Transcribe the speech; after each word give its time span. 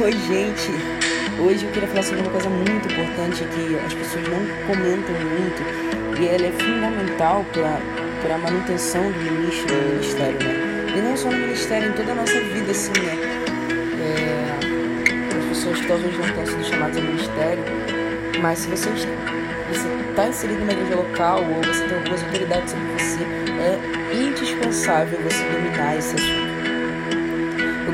Oi, 0.00 0.12
gente! 0.12 0.70
Hoje 1.40 1.66
eu 1.66 1.72
queria 1.72 1.88
falar 1.88 2.04
sobre 2.04 2.20
uma 2.20 2.30
coisa 2.30 2.48
muito 2.48 2.86
importante 2.86 3.42
que 3.42 3.76
as 3.84 3.92
pessoas 3.94 4.28
não 4.28 4.46
comentam 4.68 5.12
muito 5.12 6.20
e 6.20 6.28
ela 6.28 6.46
é 6.46 6.52
fundamental 6.52 7.44
para 7.52 8.34
a 8.36 8.38
manutenção 8.38 9.02
do 9.10 9.18
ministro 9.18 9.66
do 9.66 9.94
ministério, 9.94 10.38
né? 10.38 10.94
E 10.96 11.00
não 11.00 11.16
só 11.16 11.28
no 11.28 11.36
ministério, 11.36 11.88
em 11.88 11.92
toda 11.94 12.12
a 12.12 12.14
nossa 12.14 12.40
vida, 12.40 12.70
assim, 12.70 12.92
né? 12.92 13.18
É, 14.00 15.36
as 15.36 15.44
pessoas 15.46 15.84
talvez 15.84 16.16
não 16.16 16.28
tenham 16.28 16.46
sido 16.46 16.64
chamadas 16.64 16.96
ao 16.96 17.02
ministério, 17.02 17.64
mas 18.40 18.60
se 18.60 18.68
você 18.68 18.90
está 20.10 20.28
inserido 20.28 20.60
numa 20.60 20.72
igreja 20.74 20.94
local 20.94 21.40
ou 21.42 21.60
você 21.64 21.84
tem 21.88 21.98
algumas 21.98 22.22
autoridades 22.22 22.70
sobre 22.70 22.86
você, 22.92 23.24
é 23.58 24.14
indispensável 24.14 25.18
você 25.24 25.42
dominar 25.42 25.96
eu 25.96 26.47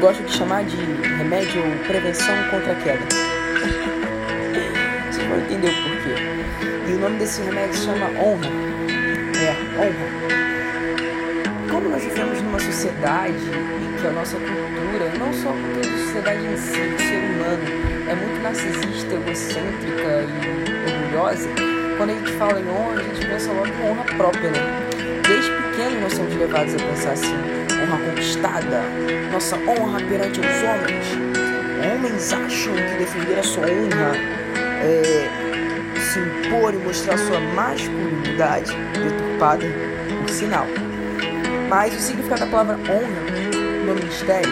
gosto 0.04 0.22
de 0.22 0.36
chamar 0.36 0.62
de 0.64 0.76
remédio 1.16 1.62
prevenção 1.86 2.36
contra 2.50 2.72
a 2.72 2.74
queda. 2.74 3.06
Vocês 5.10 5.26
vão 5.26 5.38
entender 5.38 5.68
o 5.68 5.82
porquê. 5.82 6.90
E 6.90 6.92
o 6.92 6.98
nome 6.98 7.18
desse 7.18 7.40
remédio 7.40 7.74
se 7.74 7.86
chama 7.86 8.10
honra. 8.20 8.50
É, 9.40 9.56
honra. 9.80 10.06
Como 11.70 11.88
nós 11.88 12.04
vivemos 12.04 12.42
numa 12.42 12.60
sociedade 12.60 13.32
em 13.32 13.98
que 13.98 14.06
a 14.06 14.10
nossa 14.10 14.36
cultura, 14.36 15.10
não 15.18 15.32
só 15.32 15.48
a 15.48 15.98
sociedade 15.98 16.44
em 16.48 16.56
si, 16.58 16.80
do 16.82 16.98
ser 16.98 17.20
humano, 17.24 17.64
é 18.06 18.14
muito 18.14 18.42
narcisista, 18.42 19.14
egocêntrica 19.14 20.26
e 20.28 20.92
orgulhosa, 20.92 21.48
quando 21.96 22.10
a 22.10 22.12
gente 22.12 22.32
fala 22.32 22.60
em 22.60 22.68
honra, 22.68 23.00
a 23.00 23.02
gente 23.04 23.26
pensa 23.26 23.50
logo 23.52 23.68
em 23.68 23.90
honra 23.90 24.04
própria, 24.18 24.50
né? 24.50 24.60
Desde 25.26 25.50
pequeno 25.50 26.02
nós 26.02 26.12
somos 26.12 26.34
levados 26.34 26.74
a 26.74 26.76
pensar 26.76 27.12
assim 27.12 27.63
honra 27.84 27.98
conquistada, 27.98 28.82
nossa 29.30 29.56
honra 29.56 30.00
perante 30.08 30.40
os 30.40 30.46
homens. 30.46 31.06
Homens 31.84 32.32
acham 32.32 32.74
que 32.74 32.98
defender 32.98 33.38
a 33.38 33.42
sua 33.42 33.64
honra 33.64 34.12
é 34.82 35.44
se 36.00 36.18
impor 36.18 36.74
e 36.74 36.78
mostrar 36.78 37.18
sua 37.18 37.40
masculinidade 37.40 38.72
deturpada 38.92 39.66
por 40.20 40.28
sinal. 40.30 40.66
Mas 41.68 41.94
o 41.94 41.98
significado 41.98 42.40
da 42.42 42.46
palavra 42.46 42.76
honra 42.90 43.22
no 43.86 43.94
ministério 43.94 44.50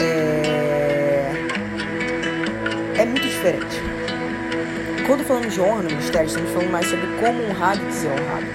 é, 0.00 1.32
é 2.98 3.04
muito 3.04 3.22
diferente. 3.22 3.82
Quando 5.06 5.24
falamos 5.24 5.52
de 5.52 5.60
honra 5.60 5.82
no 5.82 5.90
ministério, 5.90 6.26
estamos 6.26 6.50
falando 6.52 6.70
mais 6.70 6.86
sobre 6.86 7.06
como 7.20 7.42
honrar 7.44 7.78
que 7.78 7.92
ser 7.92 8.08
honrado. 8.08 8.46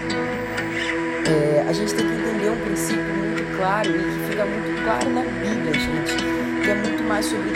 É, 1.28 1.66
a 1.70 1.74
gente 1.74 1.94
tem 1.94 2.08
que 2.08 2.14
entender 2.14 2.50
um 2.50 2.58
princípio 2.66 3.20
claro 3.60 3.90
e 3.90 3.94
que 3.94 4.30
fica 4.30 4.46
muito 4.46 4.84
claro 4.84 5.10
na 5.10 5.22
Bíblia, 5.22 5.74
gente, 5.74 6.16
que 6.64 6.70
é 6.70 6.76
muito 6.76 7.04
mais 7.04 7.26
sobre 7.26 7.52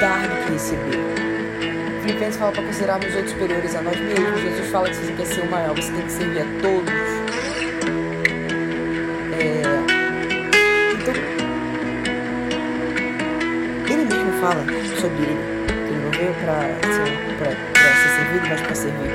dar 0.00 0.28
do 0.28 0.46
que 0.46 0.52
receber. 0.52 1.00
Filipenses 2.02 2.36
fala 2.36 2.52
para 2.52 2.62
considerarmos 2.62 3.06
os 3.08 3.14
outros 3.16 3.32
superiores 3.32 3.74
a 3.74 3.82
nós 3.82 3.98
mesmos. 3.98 4.40
Jesus 4.40 4.70
fala 4.70 4.88
que 4.88 4.94
se 4.94 5.02
você 5.02 5.12
quer 5.12 5.26
ser 5.26 5.40
o 5.40 5.50
maior, 5.50 5.74
você 5.74 5.92
tem 5.92 6.02
que 6.02 6.12
servir 6.12 6.40
a 6.40 6.44
todos. 6.62 6.94
É... 9.40 9.62
Então, 10.94 11.14
ele 13.90 14.04
mesmo 14.04 14.32
fala 14.40 14.64
sobre 15.00 15.22
ele, 15.22 15.38
ele 15.88 16.04
não 16.04 16.10
veio 16.12 16.34
para 16.44 16.54
ser, 16.92 17.08
ser 17.96 18.10
servido, 18.16 18.48
mas 18.48 18.60
para 18.60 18.74
servir. 18.74 19.12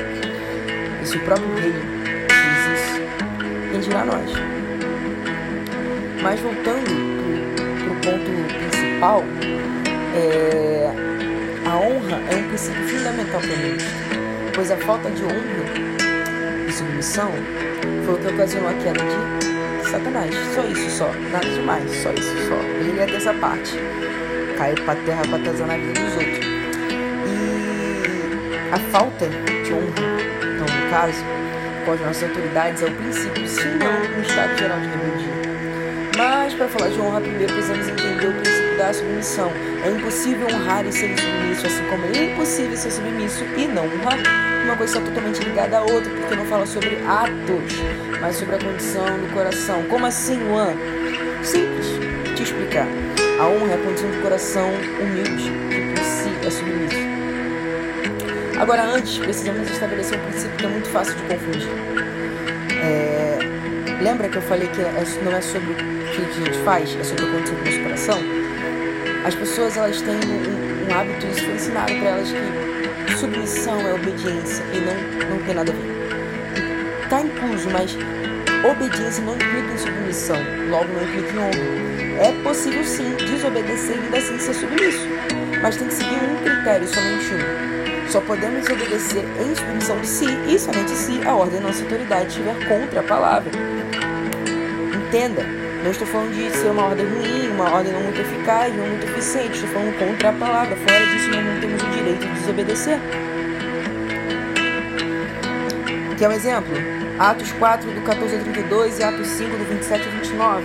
E 1.02 1.06
se 1.06 1.18
o 1.18 1.20
próprio 1.22 1.56
rei 1.56 1.72
fez 1.72 2.82
isso, 2.82 3.02
quem 3.72 3.80
dirá 3.80 4.04
nós? 4.04 4.59
Mas 6.22 6.40
voltando 6.42 6.84
para 7.80 7.92
o 7.92 7.96
ponto 8.02 8.32
principal, 8.70 9.24
é, 10.16 10.92
a 11.66 11.76
honra 11.78 12.22
é 12.30 12.36
um 12.36 12.48
princípio 12.50 12.88
fundamental 12.88 13.40
para 13.40 13.56
mim, 13.56 13.78
pois 14.54 14.72
a 14.72 14.78
falta 14.78 15.10
de 15.12 15.24
honra 15.24 16.68
e 16.68 16.72
submissão 16.72 17.32
foi 18.06 18.16
o 18.16 18.18
que 18.18 18.28
ocasionou 18.28 18.70
a 18.70 18.74
queda 18.74 19.00
de 19.00 19.90
Satanás. 19.90 20.36
Só 20.54 20.64
isso, 20.64 20.90
só. 20.90 21.12
Nada 21.32 21.48
demais, 21.48 21.92
só 22.04 22.12
isso, 22.12 22.36
só. 22.48 22.56
Ele 22.56 23.00
é 23.00 23.06
dessa 23.06 23.34
parte. 23.36 23.74
Caiu 24.58 24.76
para 24.84 24.96
terra 25.02 25.22
para 25.30 25.40
trazer 25.40 25.66
na 25.66 25.78
vida 25.78 25.94
dos 25.94 26.14
outros. 26.16 26.46
E 27.26 28.74
a 28.74 28.78
falta 28.92 29.26
de 29.28 29.74
honra, 29.74 30.20
então, 30.42 30.68
no 30.68 30.90
caso, 30.90 31.24
com 31.86 31.94
as 31.94 32.02
nossas 32.02 32.24
autoridades, 32.30 32.84
é 32.84 32.86
o 32.88 32.92
princípio, 32.92 33.48
se 33.48 33.66
não, 33.66 34.18
um 34.18 34.22
estado 34.22 34.58
geral 34.58 34.80
de 34.80 34.88
rebeldia. 34.88 35.39
Para 36.60 36.68
falar 36.68 36.90
de 36.90 37.00
honra, 37.00 37.22
primeiro 37.22 37.54
precisamos 37.54 37.88
entender 37.88 38.28
o 38.28 38.34
princípio 38.34 38.78
da 38.78 38.94
submissão. 38.94 39.50
É 39.82 39.92
impossível 39.92 40.46
honrar 40.48 40.86
e 40.86 40.92
ser 40.92 41.18
submisso, 41.18 41.66
assim 41.66 41.86
como 41.86 42.06
é 42.06 42.34
impossível 42.34 42.76
ser 42.76 42.92
submisso 42.92 43.46
e 43.56 43.66
não 43.66 43.86
honrar. 43.86 44.20
Uma 44.66 44.76
coisa 44.76 44.98
está 44.98 45.10
totalmente 45.10 45.40
ligada 45.40 45.78
à 45.78 45.82
outra, 45.82 46.14
porque 46.14 46.36
não 46.36 46.44
fala 46.44 46.66
sobre 46.66 46.98
atos, 47.08 47.76
mas 48.20 48.36
sobre 48.36 48.56
a 48.56 48.60
condição 48.60 49.06
do 49.06 49.34
coração. 49.34 49.84
Como 49.84 50.06
assim, 50.06 50.36
Luan? 50.36 50.74
Simples, 51.44 51.88
te 52.36 52.44
explicar. 52.44 52.88
A 53.40 53.48
honra 53.48 53.72
é 53.72 53.76
a 53.76 53.78
condição 53.78 54.12
do 54.12 54.22
coração 54.22 54.70
humilde, 55.00 55.54
que 55.70 55.96
por 55.96 56.04
si 56.04 56.30
é 56.46 56.50
submisso. 56.50 57.08
Agora, 58.60 58.84
antes, 58.84 59.18
precisamos 59.18 59.72
estabelecer 59.72 60.20
um 60.20 60.24
princípio 60.24 60.58
que 60.58 60.66
é 60.66 60.68
muito 60.68 60.90
fácil 60.90 61.16
de 61.16 61.22
confundir. 61.22 61.70
É... 62.84 63.40
Lembra 64.02 64.28
que 64.28 64.36
eu 64.36 64.42
falei 64.42 64.68
que 64.68 64.82
é, 64.82 64.92
não 65.24 65.34
é 65.34 65.42
sobre 65.42 65.99
que, 66.10 66.26
que 66.26 66.42
a 66.42 66.46
gente 66.46 66.58
faz 66.64 66.96
é 67.00 67.04
sobre 67.04 67.26
o 67.26 67.32
conteúdo 67.32 67.64
do 67.64 67.84
coração, 67.84 68.20
as 69.26 69.36
pessoas 69.36 69.78
elas 69.78 70.02
têm 70.02 70.16
um, 70.16 70.90
um 70.90 70.98
hábito, 70.98 71.28
isso 71.28 71.44
foi 71.44 71.54
ensinado 71.54 71.94
para 71.96 72.10
elas 72.10 72.30
que 72.30 72.70
submissão 73.20 73.80
é 73.82 73.94
obediência 73.94 74.64
e 74.74 74.80
não, 74.80 75.30
não 75.30 75.44
tem 75.46 75.56
nada 75.56 75.72
a 75.72 75.76
ver. 75.76 77.04
Está 77.04 77.22
incluso, 77.22 77.70
mas 77.70 77.98
obediência 78.70 79.24
não 79.24 79.36
implica 79.36 79.74
em 79.74 79.78
submissão, 79.78 80.38
logo 80.70 80.88
não 80.94 81.04
implica 81.04 81.34
em 81.34 81.40
honra. 81.40 82.28
É 82.28 82.44
possível 82.44 82.84
sim 82.84 83.16
desobedecer 83.16 83.98
e 83.98 84.00
ainda 84.00 84.18
assim 84.18 84.40
ser 84.40 84.54
submisso, 84.54 85.08
mas 85.62 85.76
tem 85.76 85.88
que 85.88 85.94
seguir 85.94 86.16
um 86.16 86.44
critério, 86.44 86.88
somente 86.88 87.26
um. 87.34 88.10
Só 88.10 88.22
podemos 88.22 88.68
obedecer 88.68 89.24
em 89.40 89.56
submissão 89.56 90.04
se 90.04 90.26
e 90.26 90.58
somente 90.58 90.92
se 90.92 91.28
a 91.28 91.36
ordem 91.36 91.60
da 91.60 91.68
nossa 91.68 91.84
autoridade 91.84 92.30
estiver 92.30 92.56
contra 92.68 93.02
a 93.02 93.04
palavra. 93.04 93.52
Entenda, 94.96 95.59
não 95.84 95.92
estou 95.92 96.08
falando 96.08 96.34
de 96.34 96.50
ser 96.52 96.70
uma 96.70 96.84
ordem 96.84 97.06
ruim, 97.06 97.50
uma 97.52 97.72
ordem 97.72 97.94
não 97.94 98.02
muito 98.02 98.20
eficaz, 98.20 98.76
não 98.76 98.86
muito 98.86 99.06
eficiente. 99.06 99.54
Estou 99.54 99.70
falando 99.70 99.98
contra 99.98 100.30
a 100.30 100.34
palavra. 100.34 100.76
Fora 100.76 101.06
disso, 101.08 101.30
nós 101.30 101.46
não 101.46 101.60
temos 101.62 101.82
o 101.82 101.90
direito 101.90 102.20
de 102.20 102.34
desobedecer. 102.34 103.00
Quer 106.18 106.28
um 106.28 106.34
exemplo? 106.34 106.74
Atos 107.18 107.52
4, 107.54 107.92
do 107.92 108.02
14 108.02 108.36
ao 108.36 108.42
32 108.42 109.00
e 109.00 109.04
Atos 109.04 109.28
5, 109.28 109.56
do 109.56 109.64
27 109.64 110.06
ao 110.06 110.12
29. 110.12 110.64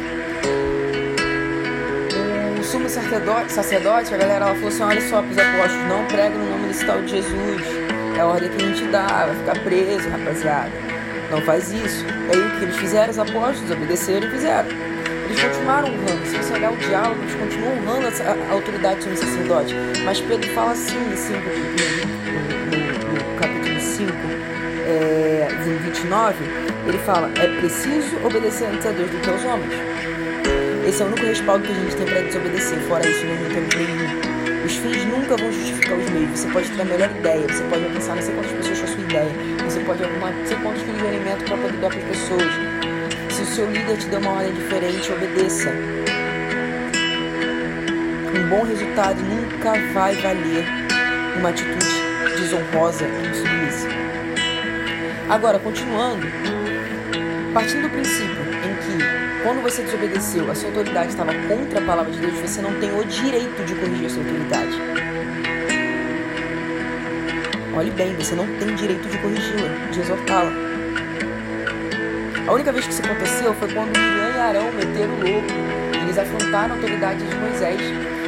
O 2.59 2.65
sumo 2.65 2.89
sacerdote, 2.89 3.53
sacerdote 3.53 4.13
a 4.13 4.17
galera 4.17 4.47
ela 4.47 4.55
falou 4.55 4.69
assim: 4.69 4.83
olha 4.83 5.01
só 5.09 5.23
para 5.23 5.31
os 5.31 5.39
apóstolos, 5.39 5.89
não 5.89 6.05
prega 6.07 6.37
no 6.37 6.51
nome 6.51 6.67
desse 6.69 6.85
tal 6.85 7.01
de 7.03 7.09
Jesus. 7.09 7.63
É 8.17 8.21
a 8.21 8.27
ordem 8.27 8.49
que 8.51 8.65
a 8.65 8.67
gente 8.67 8.85
dá, 8.87 9.07
vai 9.07 9.35
ficar 9.37 9.59
preso, 9.63 10.09
rapaziada. 10.09 10.73
Não 11.31 11.41
faz 11.43 11.73
isso. 11.73 12.05
Aí 12.33 12.41
o 12.41 12.51
que 12.59 12.65
eles 12.65 12.77
fizeram? 12.77 13.11
Os 13.11 13.19
apóstolos 13.19 13.71
obedeceram 13.71 14.27
e 14.27 14.31
fizeram. 14.31 14.94
Eles 15.25 15.43
continuaram 15.43 15.89
honrando. 15.89 16.27
Se 16.27 16.37
você 16.37 16.53
olhar 16.55 16.73
o 16.73 16.77
diálogo, 16.77 17.23
eles 17.23 17.35
continuam 17.35 17.79
honrando 17.79 18.07
a, 18.07 18.53
autoridade 18.53 19.03
sobre 19.03 19.19
o 19.19 19.21
sacerdote. 19.21 19.75
Mas 20.05 20.21
Pedro 20.21 20.51
fala 20.51 20.73
assim 20.73 20.99
no, 20.99 21.17
5, 21.17 21.39
no, 22.71 23.33
no, 23.33 23.39
capítulo 23.39 23.81
5, 23.81 24.13
é, 24.87 25.49
29, 25.83 26.45
ele 26.87 26.99
fala, 26.99 27.31
é 27.37 27.47
preciso 27.61 28.17
obedecer 28.25 28.67
antes 28.67 28.87
a 28.87 28.91
Deus 28.91 29.11
do 29.11 29.19
que 29.19 29.31
aos 29.31 29.45
homens. 29.45 29.73
Esse 30.87 31.03
é 31.03 31.05
o 31.07 31.09
único 31.09 31.27
respaldo 31.27 31.65
que 31.65 31.73
a 31.73 31.75
gente 31.75 31.97
tem 31.97 32.07
para 32.07 32.21
desobedecer. 32.21 32.79
Fora 32.81 33.09
isso, 33.09 33.25
não 33.25 33.37
temos 33.49 33.75
nenhum. 33.75 34.35
Os 34.65 34.77
fins 34.77 35.05
nunca 35.07 35.37
vão 35.37 35.51
justificar 35.51 35.99
os 35.99 36.11
meios. 36.11 36.39
Você 36.39 36.49
pode 36.49 36.71
ter 36.71 36.83
a 36.83 36.85
melhor 36.85 37.11
ideia, 37.11 37.47
você 37.47 37.63
pode 37.65 37.85
alcançar 37.85 38.17
não 38.17 38.23
sei 38.23 38.35
quantas 38.35 38.53
pessoas 38.53 38.79
com 38.79 38.85
a 38.85 38.89
sua 38.89 39.05
ideia, 39.05 39.33
você 39.65 39.81
pode 39.81 40.05
arrumar 40.05 40.31
não 40.33 40.47
sei 40.47 40.57
quantos 40.59 40.83
quilos 40.83 41.01
de 41.01 41.07
alimento 41.07 41.45
para 41.45 41.57
poder 41.57 41.77
dar 41.79 41.89
para 41.89 41.99
as 41.99 42.05
pessoas 42.05 42.74
seu 43.55 43.71
líder 43.71 43.97
te 43.97 44.09
deu 44.09 44.19
uma 44.19 44.33
ordem 44.33 44.53
diferente, 44.53 45.13
obedeça. 45.13 45.71
Um 48.37 48.49
bom 48.49 48.65
resultado 48.65 49.23
nunca 49.23 49.75
vai 49.93 50.13
valer 50.17 50.65
uma 51.39 51.51
atitude 51.51 51.87
desonrosa 52.37 53.05
e 53.05 53.29
insubmissa. 53.29 53.89
Agora, 55.31 55.61
continuando, 55.61 56.27
partindo 57.53 57.83
do 57.83 57.91
princípio 57.91 58.43
em 58.43 58.75
que 58.83 59.45
quando 59.45 59.63
você 59.63 59.83
desobedeceu, 59.83 60.51
a 60.51 60.55
sua 60.57 60.71
autoridade 60.71 61.11
estava 61.11 61.33
contra 61.47 61.79
a 61.79 61.83
palavra 61.87 62.11
de 62.11 62.19
Deus, 62.19 62.35
você 62.35 62.61
não 62.61 62.75
tem 62.81 62.91
o 62.99 63.05
direito 63.05 63.65
de 63.65 63.75
corrigir 63.77 64.07
a 64.07 64.11
sua 64.11 64.23
autoridade. 64.25 64.81
Olhe 67.77 67.91
bem, 67.93 68.17
você 68.17 68.35
não 68.35 68.49
tem 68.59 68.75
direito 68.75 69.09
de 69.09 69.17
corrigi-la, 69.19 69.91
de 69.93 70.01
exortá-la. 70.01 70.64
A 72.47 72.53
única 72.53 72.71
vez 72.73 72.87
que 72.87 72.93
isso 72.93 73.03
aconteceu 73.03 73.55
foi 73.55 73.73
quando 73.73 73.97
Miriam 73.97 74.37
e 74.37 74.41
Arão 74.41 74.71
meteram 74.73 75.15
o 75.15 75.17
louco. 75.17 75.49
Eles 76.03 76.19
afrontaram 76.19 76.75
a 76.75 76.77
autoridade 76.77 77.25
de 77.25 77.37
Moisés. 77.37 77.81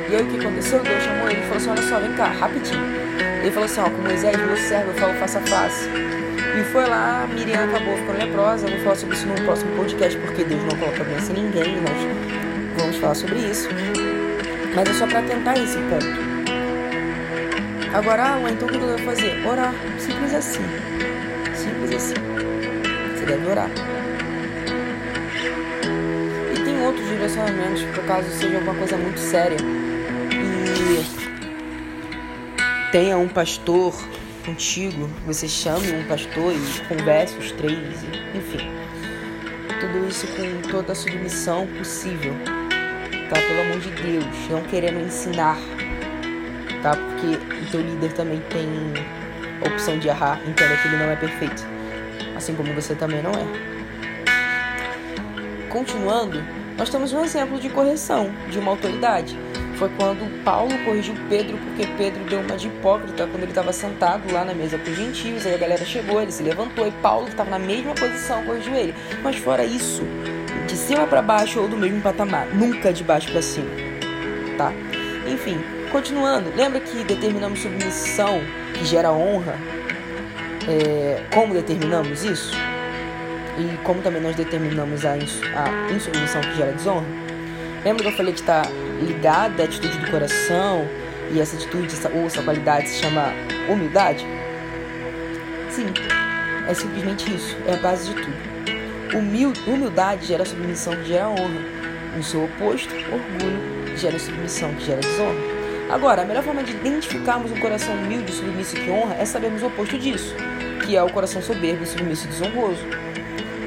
E 0.09 0.17
aí 0.17 0.23
o 0.23 0.27
que 0.27 0.41
aconteceu? 0.41 0.83
Deus 0.83 1.03
chamou 1.03 1.29
ele 1.29 1.41
e 1.41 1.43
falou 1.43 1.57
assim: 1.57 1.71
Olha 1.71 1.83
só, 1.83 2.01
vem 2.01 2.13
cá, 2.15 2.29
rapidinho. 2.29 2.83
Ele 3.43 3.51
falou 3.51 3.67
assim: 3.67 3.81
Ó, 3.81 3.91
com 3.91 4.03
Moisés, 4.03 4.37
meu 4.39 4.57
servo, 4.57 4.91
eu 4.91 4.95
falo 4.95 5.15
face 5.15 5.37
a 5.37 5.41
face. 5.43 5.91
E 6.59 6.65
foi 6.73 6.87
lá, 6.87 7.29
Miriam 7.31 7.65
acabou 7.65 7.95
ficando 7.99 8.19
leprosa. 8.19 8.67
Eu 8.67 8.71
vou 8.73 8.81
falar 8.85 8.97
sobre 8.97 9.17
isso 9.17 9.27
no 9.27 9.35
próximo 9.43 9.77
podcast, 9.77 10.19
porque 10.19 10.45
Deus 10.45 10.63
não 10.63 10.79
coloca 10.79 11.05
doença 11.05 11.33
em 11.33 11.43
ninguém. 11.43 11.77
Nós 11.83 12.79
vamos 12.79 12.97
falar 12.97 13.15
sobre 13.15 13.39
isso. 13.39 13.69
Mas 14.75 14.89
é 14.89 14.93
só 14.95 15.07
para 15.07 15.21
tentar 15.23 15.59
esse 15.59 15.77
ponto. 15.77 16.07
Agora, 17.93 18.35
ah, 18.35 18.51
então 18.51 18.67
o 18.67 18.71
que 18.71 18.79
eu 18.79 18.97
devo 18.97 18.99
fazer? 19.05 19.47
Orar. 19.47 19.75
Simples 19.99 20.35
assim. 20.35 20.65
Simples 21.55 21.95
assim. 21.95 22.15
Você 23.15 23.27
deve 23.27 23.47
orar. 23.47 23.71
Outros 26.87 27.09
direcionamentos, 27.09 27.83
por 27.83 28.05
caso 28.05 28.31
seja 28.31 28.59
alguma 28.59 28.75
coisa 28.77 28.97
muito 28.97 29.19
séria. 29.19 29.57
E 30.31 31.05
tenha 32.93 33.19
um 33.19 33.27
pastor 33.27 33.93
contigo, 34.45 35.11
você 35.27 35.49
chame 35.49 35.93
um 35.93 36.05
pastor 36.05 36.53
e 36.55 36.61
converse 36.87 37.37
os 37.39 37.51
três, 37.51 38.05
enfim. 38.33 38.71
Tudo 39.81 40.07
isso 40.09 40.29
com 40.29 40.63
toda 40.71 40.93
a 40.93 40.95
submissão 40.95 41.67
possível, 41.77 42.33
tá? 43.29 43.35
Pelo 43.35 43.63
amor 43.63 43.81
de 43.81 43.91
Deus, 43.91 44.25
não 44.49 44.63
querendo 44.63 45.01
ensinar, 45.05 45.59
tá? 46.83 46.93
Porque 46.95 47.27
o 47.65 47.71
teu 47.73 47.81
líder 47.81 48.13
também 48.13 48.41
tem 48.49 48.69
a 49.61 49.69
opção 49.69 49.99
de 49.99 50.07
errar, 50.07 50.41
entenda 50.47 50.77
que 50.77 50.87
ele 50.87 50.99
não 50.99 51.11
é 51.11 51.17
perfeito, 51.17 51.67
assim 52.37 52.55
como 52.55 52.73
você 52.75 52.95
também 52.95 53.25
não 53.25 53.33
é. 53.33 53.45
Continuando, 55.69 56.41
nós 56.77 56.89
temos 56.89 57.13
um 57.13 57.25
exemplo 57.25 57.59
de 57.59 57.69
correção 57.69 58.31
de 58.51 58.59
uma 58.59 58.71
autoridade 58.71 59.37
foi 59.77 59.91
quando 59.91 60.43
Paulo 60.43 60.73
corrigiu 60.85 61.15
Pedro, 61.29 61.59
porque 61.59 61.87
Pedro 61.99 62.25
deu 62.25 62.41
uma 62.41 62.57
de 62.57 62.69
hipócrita 62.69 63.27
quando 63.27 63.43
ele 63.43 63.53
estava 63.53 63.73
sentado 63.73 64.33
lá 64.33 64.45
na 64.45 64.55
mesa 64.55 64.79
com 64.79 64.91
os 64.91 64.97
gentios. 64.97 65.47
Aí 65.47 65.55
a 65.55 65.59
galera 65.59 65.85
chegou, 65.85 66.21
ele 66.21 66.33
se 66.33 66.43
levantou 66.43 66.87
e 66.87 66.91
Paulo, 66.91 67.27
que 67.27 67.33
estava 67.33 67.51
na 67.51 67.59
mesma 67.59 67.95
posição, 67.95 68.43
corrigiu 68.45 68.75
ele. 68.75 68.95
Mas 69.23 69.37
fora 69.37 69.65
isso, 69.65 70.03
de 70.67 70.77
cima 70.77 71.07
para 71.07 71.21
baixo 71.21 71.61
ou 71.61 71.69
do 71.69 71.77
mesmo 71.77 72.01
patamar, 72.01 72.47
nunca 72.55 72.93
de 72.93 73.05
baixo 73.05 73.31
para 73.31 73.43
cima, 73.43 73.69
tá? 74.57 74.73
Enfim, 75.29 75.59
continuando, 75.93 76.51
lembra 76.57 76.81
que 76.81 77.05
determinamos 77.05 77.61
submissão 77.61 78.41
que 78.75 78.85
gera 78.85 79.13
honra? 79.13 79.59
É, 80.69 81.23
como 81.35 81.53
determinamos 81.53 82.25
isso? 82.25 82.66
E 83.59 83.77
como 83.85 84.03
também 84.03 84.21
nós 84.21 84.37
determinamos 84.37 85.05
a, 85.05 85.17
ins 85.17 85.41
a 85.55 85.93
insubmissão 85.93 86.41
que 86.43 86.57
gera 86.57 86.73
desonra? 86.73 87.07
Lembra 87.85 88.03
que 88.03 88.09
eu 88.09 88.17
falei 88.17 88.33
que 88.33 88.41
está 88.41 88.63
ligada 89.01 89.63
à 89.63 89.67
atitude 89.67 89.97
do 89.99 90.11
coração 90.11 90.87
e 91.33 91.41
essa 91.41 91.57
atitude 91.57 91.95
ou 92.15 92.27
essa 92.27 92.43
qualidade 92.43 92.89
se 92.89 93.03
chama 93.03 93.33
humildade? 93.69 94.27
Sim, 95.71 95.87
é 96.69 96.75
simplesmente 96.75 97.35
isso, 97.35 97.57
é 97.67 97.75
a 97.75 97.77
base 97.77 98.13
de 98.13 98.15
tudo. 98.15 99.71
humildade 99.71 100.27
gera 100.27 100.45
submissão 100.45 100.95
que 100.97 101.05
gera 101.05 101.29
honra. 101.29 101.77
No 102.17 102.23
seu 102.23 102.45
oposto, 102.45 102.95
orgulho 102.95 103.97
gera 103.97 104.19
submissão 104.19 104.75
que 104.75 104.87
gera 104.87 105.01
desonra. 105.01 105.57
Agora, 105.91 106.23
a 106.23 106.25
melhor 106.25 106.43
forma 106.43 106.65
de 106.65 106.73
identificarmos 106.73 107.53
um 107.53 107.61
coração 107.61 107.95
humilde, 107.95 108.33
submisso 108.33 108.77
e 108.77 108.81
que 108.81 108.91
honra 108.91 109.15
é 109.15 109.25
sabermos 109.25 109.63
o 109.63 109.67
oposto 109.67 109.97
disso, 109.97 110.35
que 110.85 110.97
é 110.97 111.03
o 111.03 111.11
coração 111.11 111.41
soberbo, 111.41 111.87
submisso 111.87 112.27
e 112.27 112.29
desonroso. 112.29 113.06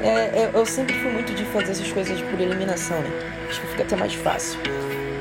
É, 0.02 0.42
é, 0.42 0.50
eu 0.54 0.64
sempre 0.64 0.94
fui 0.98 1.10
muito 1.10 1.34
de 1.34 1.44
fazer 1.46 1.72
essas 1.72 1.92
coisas 1.92 2.20
por 2.22 2.40
eliminação, 2.40 2.98
né? 3.00 3.10
Acho 3.48 3.60
que 3.60 3.66
fica 3.66 3.82
até 3.82 3.96
mais 3.96 4.14
fácil. 4.14 4.58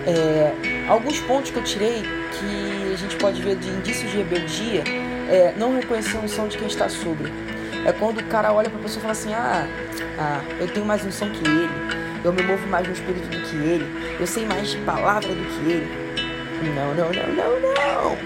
É, 0.08 0.54
alguns 0.88 1.20
pontos 1.22 1.52
que 1.52 1.58
eu 1.58 1.64
tirei 1.64 2.02
que 2.02 2.94
a 2.94 2.96
gente 2.96 3.16
pode 3.18 3.42
ver 3.42 3.58
de 3.58 3.68
indícios 3.68 4.10
de 4.10 4.18
rebeldia 4.18 4.84
é 5.30 5.54
não 5.58 5.76
reconhecer 5.76 6.18
a 6.18 6.22
unção 6.22 6.48
de 6.48 6.58
quem 6.58 6.68
está 6.68 6.88
sobre. 6.88 7.32
É 7.86 7.92
quando 7.92 8.20
o 8.20 8.24
cara 8.26 8.54
olha 8.54 8.70
para 8.70 8.80
a 8.80 8.84
pessoa 8.84 9.00
e 9.00 9.02
fala 9.02 9.12
assim: 9.12 9.34
ah, 9.34 9.68
ah, 10.18 10.42
eu 10.60 10.68
tenho 10.70 10.86
mais 10.86 11.06
unção 11.06 11.30
que 11.30 11.46
ele, 11.46 11.70
eu 12.24 12.32
me 12.32 12.42
movo 12.44 12.66
mais 12.68 12.88
no 12.88 12.94
espírito 12.94 13.28
do 13.28 13.42
que 13.42 13.56
ele, 13.58 14.18
eu 14.20 14.26
sei 14.26 14.46
mais 14.46 14.70
de 14.70 14.78
palavra 14.80 15.28
do 15.28 15.44
que 15.44 15.72
ele. 15.72 16.10
Não, 16.76 16.94
não, 16.94 17.10
não, 17.12 17.28
não, 17.36 17.60
não. 17.62 18.18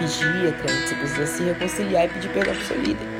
Vigia, 0.00 0.52
crente, 0.52 0.88
você 0.88 0.94
precisa 0.94 1.26
se 1.26 1.42
reconciliar 1.44 2.04
e 2.04 2.08
pedir 2.08 2.28
perdão 2.28 2.54
para 2.54 2.62
o 2.62 2.66
seu 2.66 2.76
líder. 2.76 3.15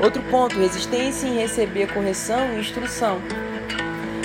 Outro 0.00 0.22
ponto, 0.30 0.56
resistência 0.56 1.26
em 1.26 1.38
receber 1.38 1.92
correção 1.92 2.54
e 2.54 2.60
instrução. 2.60 3.20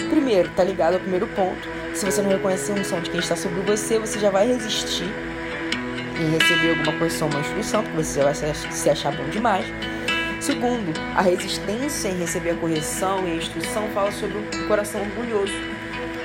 Primeiro, 0.09 0.49
tá 0.49 0.63
ligado 0.63 0.93
ao 0.93 0.99
primeiro 0.99 1.25
ponto. 1.27 1.67
Se 1.95 2.05
você 2.05 2.21
não 2.21 2.29
reconhecer 2.29 2.73
a 2.73 2.75
unção 2.75 3.01
de 3.01 3.09
quem 3.09 3.19
está 3.19 3.35
sobre 3.35 3.59
você, 3.61 3.97
você 3.97 4.19
já 4.19 4.29
vai 4.29 4.47
resistir 4.47 5.09
em 6.19 6.29
receber 6.37 6.77
alguma 6.77 6.97
correção, 6.99 7.27
uma 7.27 7.39
instrução, 7.39 7.83
porque 7.83 8.03
você 8.03 8.19
já 8.19 8.25
vai 8.25 8.35
se 8.35 8.89
achar 8.89 9.11
bom 9.15 9.27
demais. 9.29 9.65
Segundo, 10.39 10.93
a 11.15 11.21
resistência 11.21 12.09
em 12.09 12.19
receber 12.19 12.51
a 12.51 12.55
correção 12.55 13.27
e 13.27 13.31
a 13.31 13.35
instrução 13.35 13.87
fala 13.93 14.11
sobre 14.11 14.37
o 14.37 14.67
coração 14.67 15.01
orgulhoso, 15.01 15.53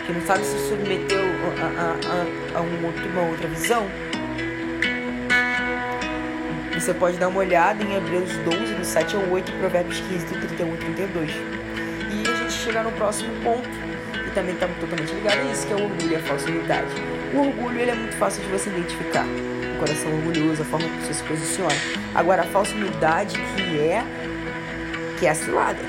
que 0.06 0.12
não 0.12 0.20
sabe 0.26 0.44
se 0.44 0.58
submeteu 0.68 1.22
a, 1.22 2.56
a, 2.56 2.56
a, 2.56 2.58
a 2.58 2.60
uma 2.60 3.30
outra 3.30 3.48
visão. 3.48 3.86
Você 6.78 6.94
pode 6.94 7.19
dar 7.19 7.26
uma 7.26 7.40
olhada 7.40 7.82
em 7.82 7.96
Hebreus 7.96 8.30
12, 8.44 8.75
do 8.75 8.84
7 8.84 9.16
ao 9.16 9.22
8, 9.30 9.50
Provérbios 9.50 9.98
15, 9.98 10.26
do 10.26 10.46
31 10.46 10.75
e 10.75 10.76
32. 10.78 11.30
E 11.32 12.30
a 12.30 12.36
gente 12.36 12.52
chega 12.52 12.84
no 12.84 12.92
próximo 12.92 13.34
ponto, 13.42 13.69
que 14.12 14.30
também 14.30 14.54
está 14.54 14.69
totalmente 14.80 15.12
ligado 15.12 15.40
a 15.40 15.52
isso, 15.52 15.66
que 15.66 15.72
é 15.72 15.76
o 15.76 15.82
orgulho 15.82 16.12
e 16.12 16.14
a 16.14 16.20
falsa 16.20 16.48
humildade. 16.48 16.86
O 17.34 17.40
orgulho 17.40 17.80
ele 17.80 17.90
é 17.90 17.94
muito 17.94 18.14
fácil 18.14 18.44
de 18.44 18.50
você 18.50 18.70
identificar. 18.70 19.26
O 19.26 19.78
coração 19.80 20.14
orgulhoso, 20.14 20.62
a 20.62 20.64
forma 20.64 20.88
que 20.88 21.04
você 21.04 21.14
se 21.14 21.22
posiciona. 21.25 21.75
Agora, 22.14 22.42
a 22.42 22.46
falsa 22.46 22.72
humildade, 22.72 23.36
que 23.56 23.81
é, 23.81 24.04
que 25.19 25.26
é 25.26 25.31
a 25.31 25.34
cilada. 25.34 25.82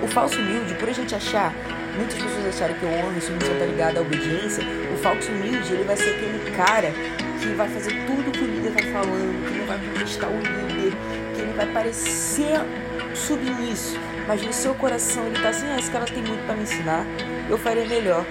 O 0.00 0.06
falso 0.06 0.38
humilde, 0.38 0.74
por 0.74 0.88
a 0.88 0.92
gente 0.92 1.12
achar, 1.12 1.52
muitas 1.96 2.14
pessoas 2.14 2.46
acharem 2.46 2.76
que 2.76 2.86
o 2.86 2.88
e 2.88 3.20
submissão 3.20 3.52
está 3.52 3.66
ligada 3.66 3.98
à 3.98 4.02
obediência, 4.02 4.64
o 4.94 4.96
falso 4.98 5.28
humilde, 5.32 5.72
ele 5.72 5.84
vai 5.84 5.96
ser 5.96 6.10
aquele 6.10 6.56
cara 6.56 6.92
que 7.40 7.48
vai 7.54 7.68
fazer 7.68 7.90
tudo 8.06 8.30
que 8.30 8.44
o 8.44 8.46
líder 8.46 8.68
está 8.68 8.92
falando, 8.92 9.61
contestar 10.02 10.30
o 10.30 10.36
líder, 10.36 10.92
que 11.34 11.40
ele 11.40 11.52
vai 11.52 11.66
parecer 11.66 12.60
submisso, 13.14 13.98
mas 14.26 14.42
no 14.42 14.52
seu 14.52 14.74
coração 14.74 15.26
ele 15.26 15.36
está 15.36 15.50
assim: 15.50 15.66
ah, 15.66 15.78
esse 15.78 15.90
cara 15.90 16.04
tem 16.04 16.22
muito 16.22 16.44
para 16.44 16.56
me 16.56 16.62
ensinar, 16.62 17.06
eu 17.48 17.56
farei 17.56 17.86
melhor. 17.86 18.26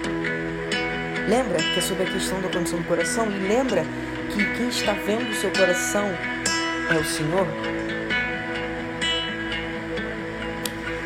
Lembra 1.27 1.59
que 1.59 1.79
é 1.79 1.81
sobre 1.81 2.03
a 2.03 2.11
questão 2.11 2.41
da 2.41 2.49
condição 2.49 2.79
do 2.79 2.85
coração 2.85 3.31
e 3.31 3.47
lembra 3.47 3.85
que 4.29 4.43
quem 4.57 4.67
está 4.67 4.93
vendo 4.93 5.29
o 5.29 5.35
seu 5.35 5.51
coração 5.51 6.09
é 6.89 6.97
o 6.97 7.05
Senhor? 7.05 7.47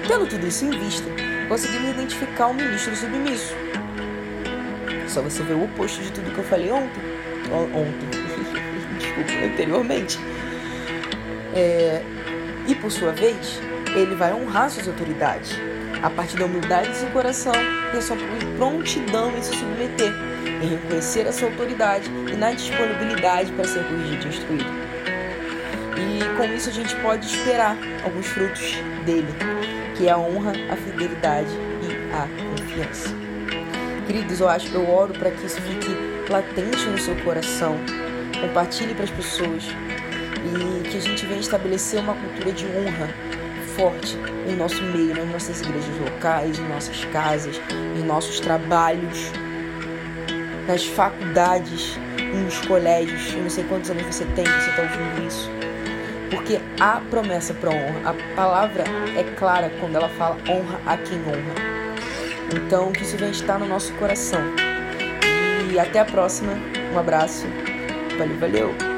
Tendo 0.08 0.28
tudo 0.28 0.48
isso 0.48 0.66
em 0.66 0.72
vista, 0.72 1.08
conseguimos 1.48 1.90
identificar 1.92 2.48
um 2.48 2.54
ministro 2.54 2.96
submisso. 2.96 3.54
Só 5.08 5.22
você 5.22 5.44
ver 5.44 5.54
o 5.54 5.66
oposto 5.66 6.02
de 6.02 6.12
tudo 6.12 6.32
que 6.32 6.38
eu 6.38 6.44
falei 6.44 6.72
ontem. 6.72 7.02
Ontem. 7.52 8.10
Desculpa, 8.98 9.46
anteriormente. 9.46 10.18
É, 11.56 12.02
e 12.68 12.76
por 12.76 12.92
sua 12.92 13.12
vez, 13.12 13.62
ele 13.96 14.14
vai 14.16 14.34
honrar 14.34 14.70
suas 14.70 14.88
autoridades. 14.88 15.58
A 16.04 16.10
partir 16.10 16.38
da 16.38 16.46
humildade 16.46 16.90
de 16.90 16.98
seu 16.98 17.10
coração 17.10 17.54
e 17.94 17.98
a 17.98 18.02
sua 18.02 18.18
prontidão 18.58 19.36
em 19.36 19.42
se 19.42 19.56
submeter, 19.56 20.12
em 20.62 20.68
reconhecer 20.68 21.26
a 21.28 21.32
sua 21.32 21.48
autoridade 21.48 22.10
e 22.32 22.36
na 22.36 22.52
disponibilidade 22.52 23.52
para 23.54 23.64
ser 23.66 23.84
corrigido 23.86 24.26
e 24.26 24.30
instruído. 24.30 24.86
E 25.98 26.38
com 26.38 26.44
isso 26.54 26.70
a 26.70 26.74
gente 26.74 26.94
pode 26.98 27.26
esperar 27.26 27.78
alguns 28.04 28.28
frutos 28.28 28.76
dele, 29.06 29.34
que 29.96 30.08
é 30.08 30.12
a 30.12 30.18
honra, 30.18 30.52
a 30.70 30.76
fidelidade 30.76 31.50
e 31.82 32.14
a 32.14 32.28
confiança. 32.58 33.10
Queridos, 34.06 34.40
eu 34.42 34.50
acho, 34.50 34.72
eu 34.76 34.88
oro 34.90 35.14
para 35.14 35.32
que 35.32 35.46
isso 35.46 35.60
fique 35.62 35.90
latente 36.30 36.86
no 36.86 36.98
seu 36.98 37.16
coração. 37.24 37.78
Compartilhe 38.42 38.94
para 38.94 39.06
as 39.06 39.12
pessoas 39.12 39.64
e 40.46 40.90
que 40.90 40.98
a 40.98 41.02
gente 41.02 41.26
venha 41.26 41.40
estabelecer 41.40 42.00
uma 42.00 42.14
cultura 42.14 42.52
de 42.52 42.66
honra 42.66 43.10
forte 43.76 44.18
em 44.48 44.56
nosso 44.56 44.82
meio, 44.82 45.16
nas 45.16 45.28
nossas 45.30 45.62
igrejas 45.62 45.98
locais, 46.00 46.58
em 46.60 46.68
nossas 46.68 47.06
casas, 47.06 47.60
em 47.96 48.04
nossos 48.04 48.40
trabalhos, 48.40 49.32
nas 50.68 50.86
faculdades, 50.86 51.98
nos 52.44 52.60
colégios. 52.66 53.34
Eu 53.34 53.44
não 53.44 53.50
sei 53.50 53.64
quantos 53.66 53.90
anos 53.90 54.04
você 54.04 54.26
tem, 54.36 54.46
você 54.46 54.70
está 54.70 54.82
ouvindo 54.82 55.28
isso. 55.28 55.50
Porque 56.30 56.60
há 56.80 57.02
promessa 57.10 57.54
para 57.54 57.70
honra. 57.70 58.10
A 58.10 58.36
palavra 58.36 58.84
é 59.18 59.24
clara 59.36 59.72
quando 59.80 59.96
ela 59.96 60.10
fala 60.10 60.38
honra 60.50 60.80
a 60.86 60.98
quem 60.98 61.20
honra. 61.20 61.76
Então, 62.54 62.92
que 62.92 63.04
isso 63.04 63.18
venha 63.18 63.32
estar 63.32 63.60
no 63.60 63.68
nosso 63.68 63.94
coração. 63.94 64.42
E 65.72 65.80
até 65.80 66.00
a 66.00 66.06
próxima. 66.06 66.54
Um 66.94 67.00
abraço. 67.00 67.46
Valeu, 68.18 68.38
valeu. 68.38 68.95